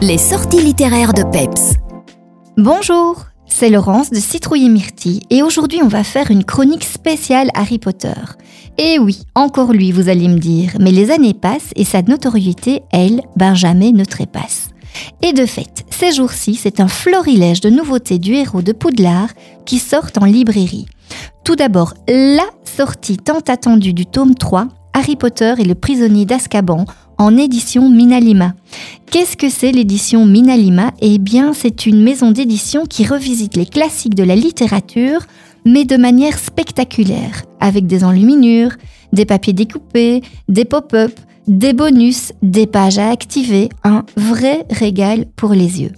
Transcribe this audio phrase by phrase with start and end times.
[0.00, 1.74] Les sorties littéraires de Peps.
[2.56, 7.50] Bonjour, c'est Laurence de Citrouille et Myrtille et aujourd'hui on va faire une chronique spéciale
[7.54, 8.14] Harry Potter.
[8.78, 12.82] Et oui, encore lui vous allez me dire, mais les années passent et sa notoriété,
[12.92, 14.68] elle, Benjamin ne trépasse.
[15.20, 19.30] Et de fait, ces jours-ci, c'est un florilège de nouveautés du héros de Poudlard
[19.66, 20.86] qui sortent en librairie.
[21.42, 26.84] Tout d'abord, LA sortie tant attendue du tome 3, Harry Potter et le prisonnier d'Azkaban,
[27.18, 28.54] en édition Minalima.
[29.10, 30.92] Qu'est-ce que c'est l'édition Minalima?
[31.00, 35.20] Eh bien, c'est une maison d'édition qui revisite les classiques de la littérature,
[35.64, 38.72] mais de manière spectaculaire, avec des enluminures,
[39.12, 41.12] des papiers découpés, des pop-up,
[41.48, 45.92] des bonus, des pages à activer, un vrai régal pour les yeux.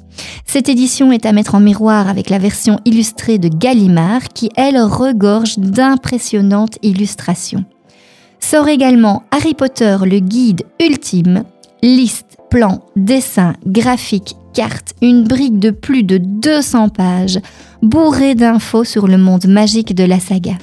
[0.46, 4.78] Cette édition est à mettre en miroir avec la version illustrée de Gallimard qui, elle,
[4.78, 7.64] regorge d'impressionnantes illustrations.
[8.40, 11.44] Sort également Harry Potter, le guide ultime,
[11.82, 17.38] liste, plans, dessins, graphiques, cartes, une brique de plus de 200 pages,
[17.82, 20.54] bourrée d'infos sur le monde magique de la saga.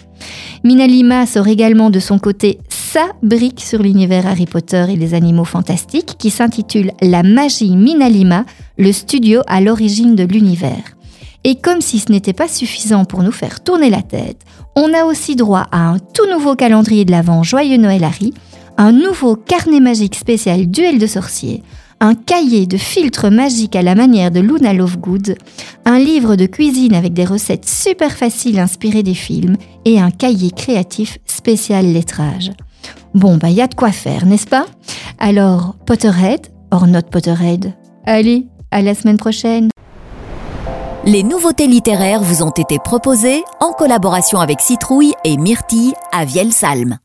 [0.64, 5.46] Minalima sort également de son côté sa brique sur l'univers Harry Potter et les animaux
[5.46, 8.46] fantastiques qui s'intitule La magie Minalima,
[8.78, 10.97] le studio à l'origine de l'univers.
[11.48, 14.42] Et comme si ce n'était pas suffisant pour nous faire tourner la tête,
[14.76, 18.34] on a aussi droit à un tout nouveau calendrier de l'Avent Joyeux Noël Harry,
[18.76, 21.64] un nouveau carnet magique spécial Duel de sorciers,
[22.02, 25.38] un cahier de filtres magiques à la manière de Luna Lovegood,
[25.86, 30.52] un livre de cuisine avec des recettes super faciles inspirées des films et un cahier
[30.52, 32.52] créatif spécial lettrage.
[33.14, 34.66] Bon, bah, y a de quoi faire, n'est-ce pas?
[35.18, 37.72] Alors, Potterhead, or not Potterhead?
[38.06, 39.70] Allez, à la semaine prochaine.
[41.08, 46.98] Les nouveautés littéraires vous ont été proposées en collaboration avec Citrouille et Myrtille à Vielsalm.